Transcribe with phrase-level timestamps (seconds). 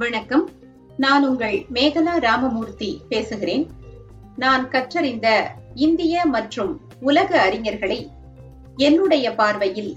[0.00, 0.50] வணக்கம்.
[0.96, 3.70] நான் உங்கள் மேகலா ராமமூர்த்தி பேசுகிறேன்.
[4.36, 8.10] நான் கற்றறிந்த இந்திய மற்றும் உலக அறிஞர்களை
[8.76, 9.96] என்னுடைய பார்வையில்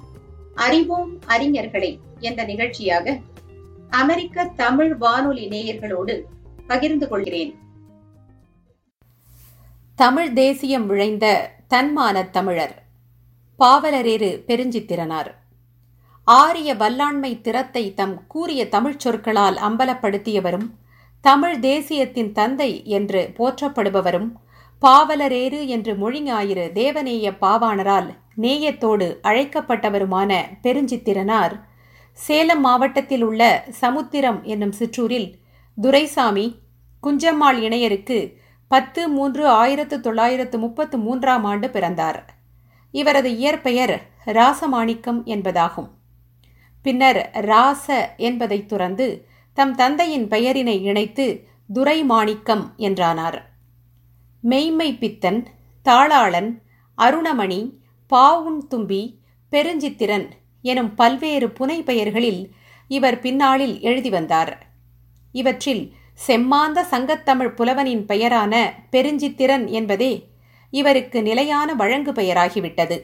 [0.55, 3.19] அறிவோம் அறிஞர்களை என்ற நிகழ்ச்சியாக
[3.89, 6.21] அமெரிக்க தமிழ் வானொலி நேயர்களோடு
[6.67, 7.55] பகிர்ந்து கொள்கிறேன்.
[9.95, 12.83] தமிழ் தேசியம் விழைந்த தன்மான தமிழர்
[13.59, 15.42] பாவலரேறு பெருஞ்சித்திரனார்.
[16.27, 20.67] ஆரிய வல்லாண்மை திறத்தை தம் கூறிய தமிழ்ச் சொற்களால் அம்பலப்படுத்தியவரும்
[21.21, 24.29] தமிழ் தேசியத்தின் தந்தை என்று போற்றப்படுபவரும்
[24.81, 28.09] பாவலரேறு என்று மொழிஞாயிறு தேவநேய பாவாணரால்
[28.41, 30.31] நேயத்தோடு அழைக்கப்பட்டவருமான
[30.61, 31.55] பெருஞ்சித்திரனார்
[32.13, 35.29] சேலம் மாவட்டத்தில் உள்ள சமுத்திரம் என்னும் சிற்றூரில்
[35.81, 36.59] துரைசாமி
[37.03, 38.33] குஞ்சம்மாள் இணையருக்கு
[38.67, 42.19] பத்து மூன்று ஆயிரத்து தொள்ளாயிரத்து முப்பத்து மூன்றாம் ஆண்டு பிறந்தார்.
[42.91, 43.95] இவரது இயற்பெயர்
[44.25, 45.89] ராசமாணிக்கம் என்பதாகும்.
[46.83, 53.39] பின்னர் ராச என்பதை துறந்து தம் தந்தையின் பெயரினை இணைத்து துரைமாணிக்கம் என்றானார்.
[54.39, 55.47] மெய்மை பித்தன்
[55.85, 56.61] தாளாளன்
[56.97, 60.29] அருணமணி பாவுன் தும்பி பெருஞ்சித்திரன்
[60.61, 62.53] எனும் பல்வேறு புனை பெயர்களில்
[62.87, 64.67] இவர் பின்னாளில் எழுதி வந்தார்.
[65.31, 65.93] இவற்றில்
[66.27, 68.53] செம்மாந்த சங்கத்தமிழ் புலவனின் பெயரான
[68.91, 70.13] பெருஞ்சித்திரன் என்பதே
[70.69, 72.97] இவருக்கு நிலையான வழங்கு பெயராகிவிட்டது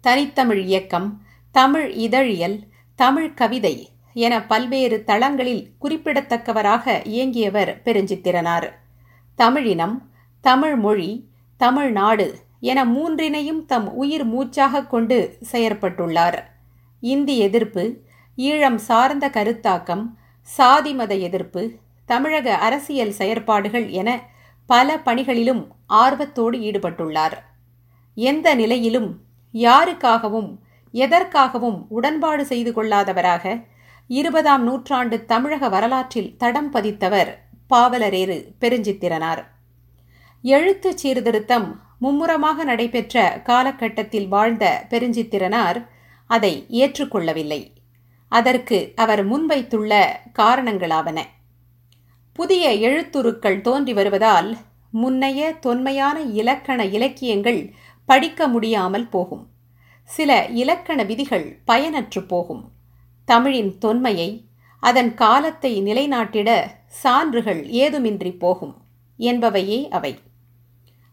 [0.00, 1.08] தனித்தமிழ் இயக்கம்
[1.52, 2.58] தமிழ் இதழியல்
[2.94, 8.68] தமிழ் கவிதை என பல்வேறு தளங்களில் குறிப்பிடத்தக்கவராக இயங்கியவர் பெருஞ்சித்திரனார்.
[9.34, 16.38] தமிழினம் தமிழ் மொழி தமிழ்நாடு என மூன்றினையும் தம் உயிர் மூச்சாக கொண்டு செயற்பட்டுள்ளார்.
[17.00, 18.00] இந்தி எதிர்ப்பு
[18.36, 20.04] ஈழம் சார்ந்த கருத்தாக்கம்
[20.40, 21.72] சாதி மத எதிர்ப்பு
[22.04, 24.20] தமிழக அரசியல் செயற்பாடுகள் என
[24.66, 27.38] பல பணிகளிலும் ஆர்வத்தோடு ஈடுபட்டுள்ளார்.
[28.14, 29.20] எந்த நிலையிலும்
[29.52, 30.50] யாருக்காகவும்
[30.92, 33.66] எதற்காகவும் உடன்பாடு செய்து கொள்ளாதவராக
[34.08, 37.30] இருபதாம் நூற்றாண்டு தமிழக வரலாற்றில் தடம் பதித்தவர்
[37.70, 39.42] பாவலரேறு பெருஞ்சித்திரனார்.
[40.42, 45.88] எழுத்து சீர்திருத்தம் மும்முரமாக நடைபெற்ற காலகட்டத்தில் வாழ்ந்த பெருஞ்சித்திரனார்
[46.26, 47.74] அதை ஏற்றுக்கொள்ளவில்லை.
[48.28, 50.06] அதற்கு அவர் முன்வைத்துள்ள
[50.38, 51.20] காரணங்களாவன.
[52.32, 54.56] புதிய எழுத்துருக்கள் தோன்றி வருவதால்
[54.90, 57.72] முன்னைய தொன்மையான இலக்கண இலக்கியங்கள்
[58.04, 59.48] படிக்க முடியாமல் போகும்.
[60.04, 62.72] சில இலக்கண விதிகள் பயனற்று போகும்.
[63.24, 64.44] தமிழின் தொன்மையை
[64.80, 68.76] அதன் காலத்தை நிலைநாட்டிட சான்றுகள் ஏதுமின்றி போகும்
[69.18, 70.18] என்பவையே அவை.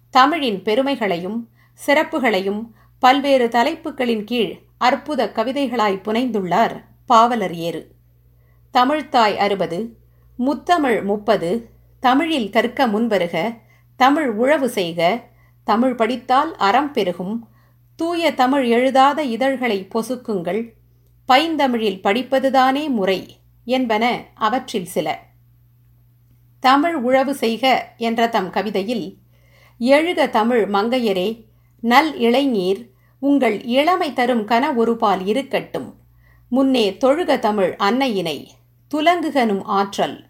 [0.09, 1.49] தமிழின் பெருமைகளையும்
[1.88, 2.61] சிறப்புகளையும்
[2.99, 7.95] பல்வேறு தலைப்புகளின் கீழ் அற்புத கவிதைகளாய் புனைந்துள்ளார் பாவலர் ஏறு.
[8.73, 9.97] தமிழ்த்தாய் அறுபது
[10.39, 13.57] முத்தமிழ் முப்பது தமிழில் கற்க முன்வருக
[13.95, 15.28] தமிழ் உழவு செய்க
[15.63, 17.48] தமிழ் படித்தால் அறம் பெருகும்
[17.99, 20.69] தூய தமிழ் எழுதாத இதழ்களை பொசுக்குங்கள்.
[21.27, 25.19] பைந்தமிழில் படிப்பதுதானே முறை என்பன அவற்றில் சில.
[26.59, 29.17] தமிழ் உழவு செய்க என்ற தம் கவிதையில்
[29.77, 31.45] எழுக தமிழ் மங்கையரே
[31.79, 32.89] நல் இளைஞீர்
[33.19, 35.95] உங்கள் இளமை தரும் கன ஒருபால் இருக்கட்டும்.
[36.49, 38.47] முன்னே தொழுக தமிழ் அன்னையினை
[38.95, 40.25] துலங்குகனும் ஆற்றல்.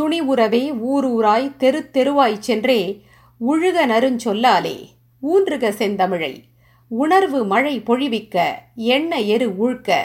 [0.00, 3.04] துணிவுறவே ஊரூராய் தெரு தெருவாய் சென்றே
[3.40, 4.88] உழுக நருஞ்சொல்லாலே
[5.22, 6.48] ஊன்றுக செந்தமிழை.
[6.90, 8.36] உணர்வு மழை பொழிவிக்க
[8.74, 9.98] எண்ண எரு ஊழ்க்க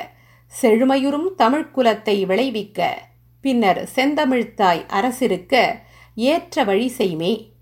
[0.62, 3.08] செழுமையுறும் தமிழ்க்குலத்தை விளைவிக்க
[3.42, 5.82] பின்னர் செந்தமிழ்த்தாய் அரசிருக்க
[6.16, 7.54] ஏற்ற வழி செய்மே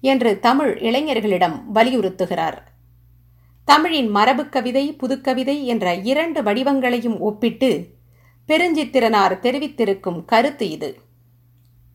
[0.00, 2.58] என்று தமிழ் இளைஞர்களிடம் வலியுறுத்துகிறார்.
[3.64, 7.86] தமிழின் மரபு கவிதை புதுக்கவிதை என்ற இரண்டு வடிவங்களையும் ஒப்பிட்டு
[8.48, 10.98] பெருஞ்சித்திரனார் தெரிவித்திருக்கும் கருத்து இது.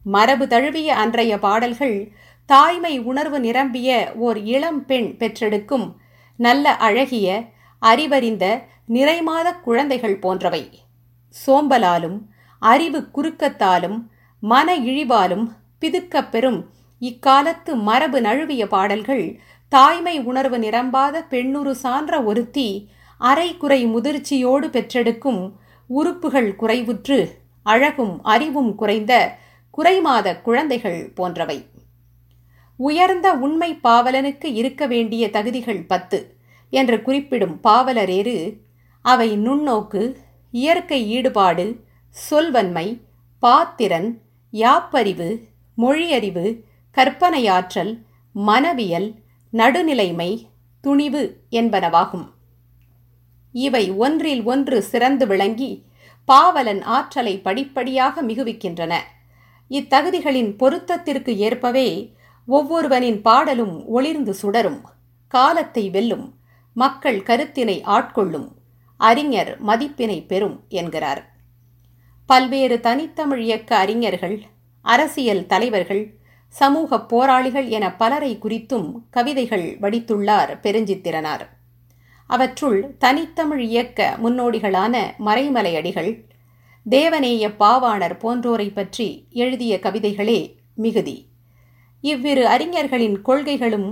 [0.03, 2.12] மரபு தழுவிய அன்றைய பாடல்கள்
[2.46, 5.88] தாய்மை உணர்வு நிரம்பிய ஓர் இளம் பெண் பெற்றெடுக்கும்
[6.38, 7.44] நல்ல அழகிய
[7.81, 10.81] அறிவறிந்த நிறைமாத குழந்தைகள் போன்றவை.
[11.46, 12.20] சோம்பலாலும்
[12.59, 14.08] அறிவு குறுக்கத்தாலும்
[14.40, 15.47] மன இழிவாலும்
[15.81, 19.40] பிதுக்கப் பெறும் இக்காலத்து மரபு நழுவிய பாடல்கள்
[19.70, 25.52] தாய்மை உணர்வு நிரம்பாத பெண்ணுரு சான்ற ஒருத்தி அரை குறை முதிர்ச்சியோடு பெற்றெடுக்கும்
[25.88, 27.31] உறுப்புகள் குறைவுற்று
[27.64, 29.38] அழகும் அறிவும் குறைந்த
[29.78, 31.66] குறைமாத குழந்தைகள் போன்றவை.
[32.76, 36.36] உயர்ந்த உண்மை பாவலனுக்கு இருக்க வேண்டிய தகுதிகள் பத்து.
[36.69, 38.61] என்று குறிப்பிடும் பாவலரேறு
[39.02, 40.16] அவை நுண்ணோக்கு
[40.52, 43.02] இயற்கை ஈடுபாடு சொல்வன்மை
[43.40, 44.22] பாத்திரன்
[44.52, 45.43] யாப்பறிவு
[45.78, 46.61] மொழியறிவு
[46.97, 48.03] கற்பனையாற்றல்
[48.35, 49.16] மனவியல்
[49.53, 50.47] நடுநிலைமை
[50.81, 52.28] துணிவு என்பனவாகும்.
[53.52, 55.85] இவை ஒன்றில் ஒன்று சிறந்து விளங்கி
[56.25, 58.93] பாவலன் ஆற்றலை படிப்படியாக மிகுவிக்கின்றன.
[59.70, 62.16] இத்தகுதிகளின் பொருத்தத்திற்கு ஏற்பவே
[62.46, 64.81] ஒவ்வொருவனின் பாடலும் ஒளிர்ந்து சுடரும்
[65.28, 66.36] காலத்தை வெல்லும்.
[66.78, 68.47] மக்கள் கருத்தினை ஆட்கொள்ளும்.
[68.97, 71.22] அறிஞர் மதிப்பினை பெறும் என்கிறார்.
[72.26, 74.41] பல்வேறு தனித்தமிழ் இயக்க அறிஞர்கள்
[74.82, 81.46] அரசியல் தலைவர்கள் சமூக போராளிகள் என பலரை குறித்தும் கவிதைகள் வடித்துள்ளார் பெருஞ்சித்திரனார்.
[82.28, 84.96] அவற்றுள் தனித்தமிழ் இயக்க முன்னோடிகளான
[85.26, 86.12] மறைமலையடிகள்
[86.90, 91.18] தேவநேய பாவாணர் போன்றோரை பற்றி எழுதிய கவிதைகளே மிகுதி.
[92.03, 93.90] இவ்விரு அறிஞர்களின் கொள்கைகளும்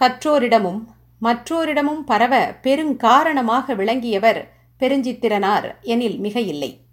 [0.00, 0.82] கற்றோரிடமும்
[1.22, 6.84] மற்றோரிடமும் பரவ பெருங்காரணமாக விளங்கியவர் பெருஞ்சித்திரனார் எனில் மிக இல்லை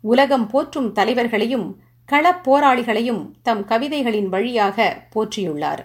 [0.00, 5.82] உலகம் போற்றும் தலைவர்களையும் களப் போராளிகளையும் தம் கவிதைகளின் வழியாக போற்றியுள்ளார்.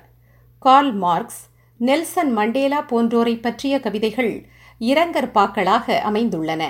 [0.60, 1.42] கார்ல் மார்க்ஸ்
[1.78, 4.46] நெல்சன் மண்டேலா போன்றோரை பற்றிய கவிதைகள்
[4.80, 6.64] இரங்கற்பாக்களாக அமைந்துள்ளன.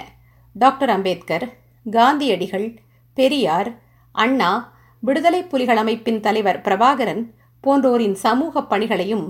[0.54, 1.46] டாக்டர் அம்பேத்கர்
[1.92, 2.76] காந்தியடிகள்
[3.14, 3.80] பெரியார்
[4.12, 7.24] அண்ணா விடுதலை புலிகள் அமைப்பின் தலைவர் பிரபாகரன்
[7.64, 9.26] போன்றோரின் சமூக பணிகளையும்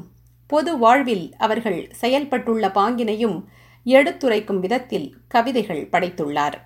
[0.54, 3.38] பொது வாழ்வில் அவர்கள் செயல்பட்டுள்ள பாங்கினையும்
[3.86, 6.58] எடுத்துரைக்கும் விதத்தில் கவிதைகள் படைத்துள்ளார்.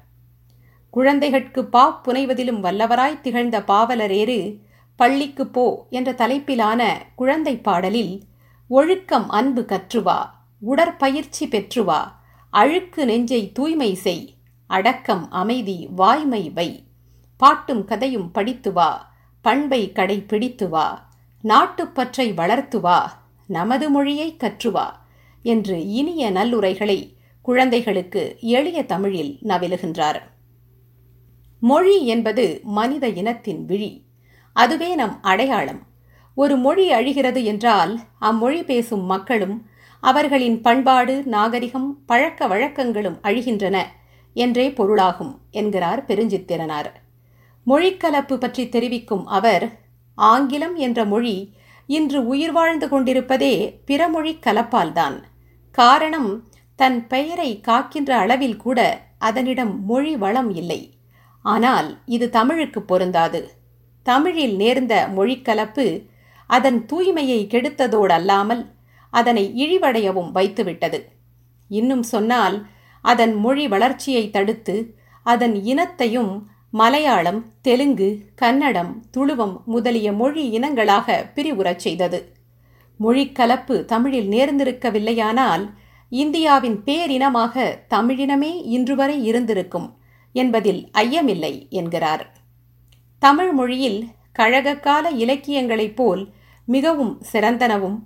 [0.93, 4.39] குழந்தைகட்கு பா புனைவதிலும் வல்லவராய் திகழ்ந்த பாவலரேறு
[4.99, 6.81] பள்ளிக்கு போ என்ற தலைப்பிலான
[7.15, 8.13] குழந்தை பாடலில்
[8.69, 10.19] ஒழுக்கம் அன்பு கற்றுவா
[10.61, 11.99] உடற்பயிற்சி பெற்றுவா
[12.53, 14.25] அழுக்கு நெஞ்சை தூய்மை செய்
[14.69, 16.69] அடக்கம் அமைதி வாய்மை வை
[17.41, 18.89] பாட்டும் கதையும் படித்து வா
[19.45, 20.87] பண்பை கடை பிடித்து வா
[21.43, 22.99] நாட்டுப்பற்றை வளர்த்து வா
[23.47, 25.07] நமது மொழியை கற்றுவா
[25.43, 30.21] என்று இனிய நல்லுரைகளை குழந்தைகளுக்கு எளிய தமிழில் நவிலுகின்றார்.
[31.59, 34.05] மொழி என்பது மனித இனத்தின் விழி.
[34.53, 35.81] அதுவே நம் அடையாளம்.
[36.35, 39.67] ஒரு மொழி அழிகிறது என்றால் அம்மொழி பேசும் மக்களும்
[39.99, 43.77] அவர்களின் பண்பாடு நாகரிகம் பழக்க வழக்கங்களும் அழிகின்றன
[44.33, 46.89] என்றே பொருளாகும் என்கிறார் பெருஞ்சித்திரனார்.
[47.67, 49.79] மொழிக்கலப்பு பற்றி தெரிவிக்கும் அவர்
[50.15, 51.53] ஆங்கிலம் என்ற மொழி
[51.87, 55.23] இன்று உயிர் வாழ்ந்து கொண்டிருப்பதே பிறமொழி கலப்பால்தான்.
[55.71, 58.79] காரணம் தன் பெயரை காக்கின்ற அளவில் கூட
[59.17, 60.97] அதனிடம் மொழி வளம் இல்லை.
[61.41, 63.41] ஆனால் இது தமிழுக்கு பொருந்தாது.
[64.03, 65.85] தமிழில் நேர்ந்த மொழிக்கலப்பு
[66.47, 68.63] அதன் தூய்மையை கெடுத்ததோடல்லாமல்
[69.09, 70.99] அதனை இழிவடையவும் வைத்துவிட்டது.
[71.67, 72.67] இன்னும் சொன்னால்
[73.01, 74.75] அதன் மொழி வளர்ச்சியை தடுத்து
[75.23, 76.33] அதன் இனத்தையும்
[76.69, 82.31] மலையாளம் தெலுங்கு கன்னடம் துளுவம் முதலிய மொழி இனங்களாக பிரிவுறச் செய்தது.
[82.99, 85.69] மொழிக்கலப்பு தமிழில் நேர்ந்திருக்கவில்லையானால்
[86.09, 89.97] இந்தியாவின் பேரினமாக தமிழினமே இன்று வரை இருந்திருக்கும்
[90.33, 92.31] என்பதில் ஐயமில்லை என்கிறார்.
[93.19, 94.07] தமிழ் மொழியில்
[94.39, 96.33] கழகக்கால இலக்கியங்களைப் போல்
[96.65, 97.97] மிகவும் சிறந்தனவும்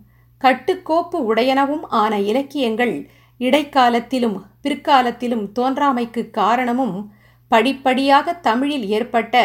[0.41, 7.13] கட்டுக்கோப்பு உடையனவும் ஆன இலக்கியங்கள் இடைக்காலத்திலும் பிற்காலத்திலும் தோன்றாமைக்கு காரணமும்
[7.51, 9.35] படிப்படியாக தமிழில் ஏற்பட்ட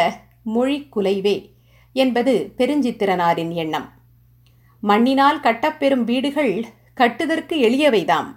[0.43, 1.37] மொழி குலைவே
[1.93, 3.87] என்பது பெருஞ்சித்திரனாரின் எண்ணம்.
[4.82, 6.64] மண்ணினால் கட்டப்பெறும் வீடுகள்
[6.94, 8.29] கட்டுதற்கு எளியவைதாம்.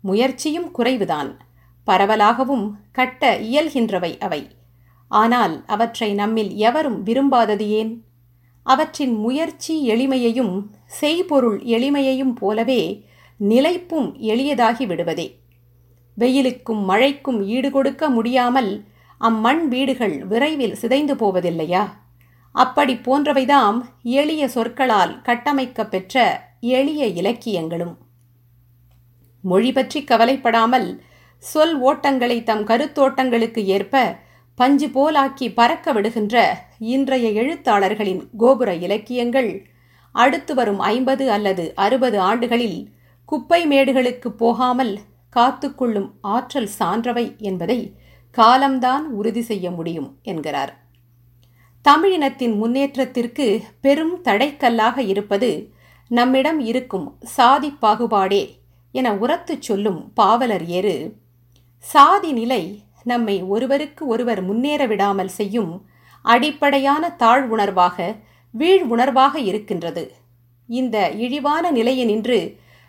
[0.00, 1.30] முயற்சியும் குறைவுதான்.
[1.86, 4.42] பரவலாகவும் கட்ட இயல்கின்றவை அவை.
[5.08, 7.92] ஆனால் அவற்றை நம்மில் எவரும் விரும்பாதது ஏன்?
[8.66, 10.54] அவற்றின் முயற்சி எளிமையையும்
[10.86, 12.82] செய்பொருள் எளிமையையும் போலவே
[13.40, 15.28] நிலைப்பும் எளியதாகி விடுவதே.
[16.16, 18.72] வெயிலுக்கும் மழைக்கும் ஈடுகொடுக்க முடியாமல்
[19.24, 21.84] அம்மண் வீடுகள் விரைவில் சிதைந்து போவதில்லையா?
[22.54, 26.24] அப்படி போன்றவைதாம் எளிய சொற்களால் கட்டமைக்க பெற்ற
[26.60, 27.94] எளிய இலக்கியங்களும்.
[29.44, 30.88] மொழி பற்றி கவலைப்படாமல்
[31.42, 34.04] சொல் ஓட்டங்களை தம் கருத்தோட்டங்களுக்கு ஏற்ப
[34.58, 36.36] பஞ்சு போலாக்கி பறக்க விடுகின்ற
[36.94, 39.50] இன்றைய எழுத்தாளர்களின் கோபுர இலக்கியங்கள்
[40.14, 42.78] அடுத்து வரும் ஐம்பது அல்லது அறுபது ஆண்டுகளில்
[43.28, 44.94] குப்பை மேடுகளுக்கு போகாமல்
[45.36, 47.78] காத்துக்கொள்ளும் ஆற்றல் சான்றவை என்பதை
[48.38, 50.72] காலம்தான் உறுதி செய்ய முடியும் என்கிறார்.
[51.84, 53.46] தமிழினத்தின் முன்னேற்றத்திற்கு
[53.80, 55.50] பெரும் தடைக்கல்லாக இருப்பது
[56.10, 58.42] நம்மிடம் இருக்கும் சாதி பாகுபாடே
[58.94, 60.96] என உரத்துச் சொல்லும் பாவலர் ஏறு
[61.84, 62.62] சாதி நிலை
[63.04, 65.72] நம்மை ஒருவருக்கு ஒருவர் முன்னேற விடாமல் செய்யும்
[66.24, 68.16] அடிப்படையான தாழ் உணர்வாக
[68.54, 70.04] வீழ் உணர்வாக இருக்கின்றது.
[70.68, 72.38] இந்த இழிவான நிலையினின்று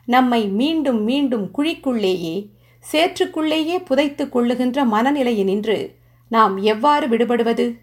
[0.08, 2.36] நம்மை மீண்டும் மீண்டும் குழிக்குள்ளேயே
[2.92, 5.96] சேற்றுக்குள்ளேயே புதைத்துக் கொள்ளுகின்ற மனநிலையினின்று
[6.30, 7.80] நாம் எவ்வாறு விடுபடுவது?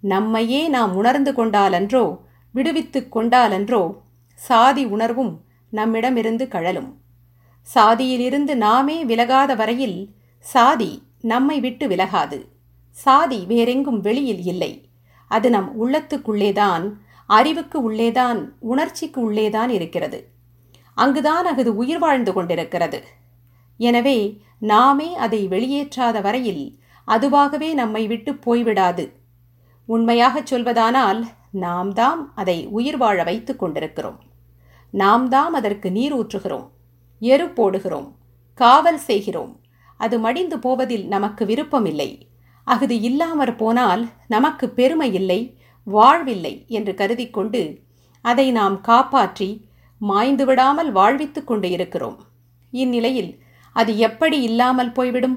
[0.00, 2.18] நம்மையே நாம் உணர்ந்து கொண்டாலன்றோ
[2.52, 3.96] விடுவித்துக் கொண்டாலன்றோ
[4.34, 5.40] சாதி உணர்வும்
[5.70, 7.00] நம்மிடமிருந்து கழலும்.
[7.74, 12.48] சாதியிலிருந்து நாமே விலகாத வரையில் சாதி நம்மை விட்டு விலகாது.
[12.90, 14.88] சாதி வேறெங்கும் வெளியில் இல்லை.
[15.28, 16.92] அது நம் உள்ளத்துக்குள்ளேதான்
[17.26, 20.28] அறிவுக்கு உள்ளேதான் உணர்ச்சிக்கு உள்ளேதான் இருக்கிறது.
[20.94, 23.04] அங்குதான் அகுது உயிர் வாழ்ந்து கொண்டிருக்கிறது.
[23.78, 24.18] எனவே
[24.58, 26.64] நாமே அதை வெளியேற்றாத வரையில்
[27.08, 29.04] அதுவாகவே நம்மை விட்டு போய்விடாது.
[29.86, 31.20] உண்மையாகச் சொல்வதானால்
[31.50, 34.18] நாம் தாம் அதை உயிர் வாழ வைத்துக் கொண்டிருக்கிறோம்.
[34.90, 36.66] நாம் தாம் அதற்கு நீர் ஊற்றுகிறோம்
[37.20, 38.08] எரு போடுகிறோம்
[38.54, 39.60] காவல் செய்கிறோம்.
[39.96, 42.10] அது மடிந்து போவதில் நமக்கு விருப்பமில்லை.
[42.64, 45.40] அஃது இல்லாமற் போனால் நமக்கு பெருமை இல்லை
[45.86, 47.62] வாழ்வில்லை என்று கருதிக்கொண்டு
[48.24, 49.50] அதை நாம் காப்பாற்றி
[50.00, 52.18] மாய்ந்து விடாமல் வாழ்வித்துக் கொண்டு இருக்கிறோம்.
[52.72, 53.30] இந்நிலையில்
[53.78, 55.36] அது எப்படி இல்லாமல் போய்விடும்?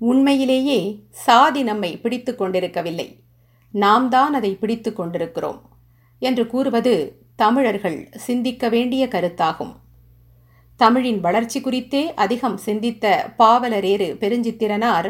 [0.00, 0.78] உண்மையிலேயே
[1.24, 3.08] சாதி நம்மை பிடித்து கொண்டிருக்கவில்லை.
[3.74, 5.60] நாம் தான் அதை பிடித்து கொண்டிருக்கிறோம்
[6.22, 6.94] என்று கூறுவது
[7.36, 9.74] தமிழர்கள் சிந்திக்க வேண்டிய கருத்தாகும்.
[10.80, 13.06] தமிழின் வளர்ச்சி குறித்தே அதிகம் சிந்தித்த
[13.38, 15.08] பாவலரேறு பெருஞ்சித்திரனார்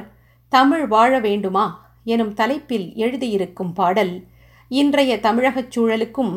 [0.52, 1.66] தமிழ் வாழ வேண்டுமா?
[2.04, 4.14] எனும் தலைப்பில் எழுதியிருக்கும் பாடல்
[4.71, 6.35] இன்றைய தமிழகச் சூழலுக்கும்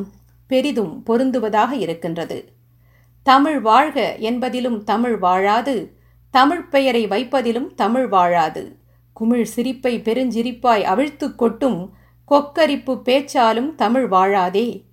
[0.49, 2.39] பெரிதும் பொருந்துவதாக இருக்கின்றது.
[3.23, 5.87] தமிழ் வாழ்க என்பதிலும் தமிழ் வாழாது.
[6.31, 8.75] தமிழ் பெயரை வைப்பதிலும் தமிழ் வாழாது.
[9.13, 11.93] குமிழ் சிரிப்பை பெருஞ்சிரிப்பாய் அவிழ்த்து கொட்டும்
[12.31, 14.83] கொக்கரிப்பு பேச்சாலும் தமிழ் வாழாதே.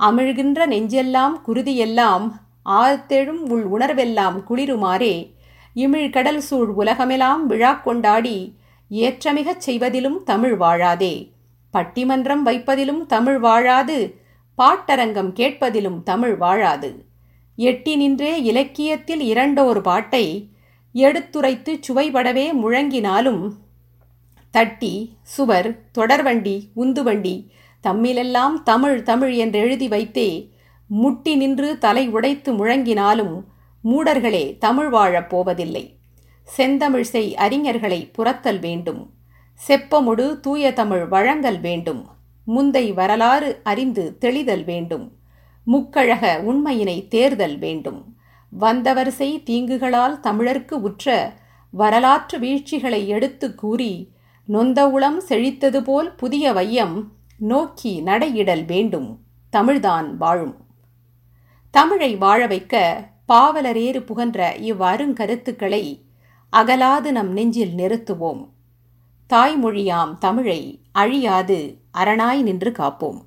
[0.00, 2.32] அமிழ்கின்ற நெஞ்செல்லாம் குருதியெல்லாம்
[2.64, 5.34] ஆழ்த்தெழும் உள் உணர்வெல்லாம் குளிருமாறே.
[5.74, 8.56] இமிழ் கடல் சூழ் உலகமெல்லாம் விழா கொண்டாடி
[8.90, 11.30] ஏற்றமிகச் செய்வதிலும் தமிழ் வாழாதே.
[11.72, 14.14] பட்டிமன்றம் வைப்பதிலும் தமிழ் வாழாது.
[14.58, 17.06] பாட்டரங்கம் கேட்பதிலும் தமிழ் வாழாது.
[17.60, 20.48] எட்டி நின்றே இலக்கியத்தில் இரண்டோர் பாட்டை
[20.94, 23.50] எடுத்துரைத்து சுவைபடவே முழங்கினாலும்
[24.50, 27.46] தட்டி சுவர் தொடர்வண்டி உந்துவண்டி
[27.82, 30.52] தம்மிலெல்லாம் தமிழ் தமிழ் என்று எழுதி வைத்தே
[30.86, 33.40] முட்டி நின்று தலை உடைத்து முழங்கினாலும்
[33.84, 35.96] மூடர்களே தமிழ் வாழப் போவதில்லை.
[36.42, 39.10] செந்தமிழ் செய் அறிஞர்களை புறத்தல் வேண்டும்.
[39.68, 42.06] செப்பமுடு தூய தமிழ் வழங்கல் வேண்டும்.
[42.46, 45.17] முந்தை வரலாறு அறிந்து தெளிதல் வேண்டும்.
[45.68, 48.16] முக்கழக உண்மையினை தேர்தல் வேண்டும்.
[48.60, 51.34] வந்தவரிசை தீங்குகளால் தமிழர்க்கு உற்ற
[51.70, 54.12] வரலாற்று வீழ்ச்சிகளை எடுத்து கூறி
[54.48, 59.20] நொந்தவுளம் செழித்தது போல் புதிய வையம் நோக்கி நடையிடல் வேண்டும்.
[59.52, 60.56] தமிழ்தான் வாழும்.
[61.70, 66.02] தமிழை வாழ வைக்க பாவலரேறு புகன்ற இவ்வருங்கருத்துக்களை
[66.52, 68.48] அகலாது நம் நெஞ்சில் நிறுத்துவோம்.
[69.30, 73.26] தாய்மொழியாம் தமிழை அழியாது அரணாய் நின்று காப்போம்.